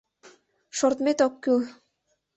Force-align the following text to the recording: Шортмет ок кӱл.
Шортмет 0.77 1.19
ок 1.25 1.33
кӱл. 1.43 1.59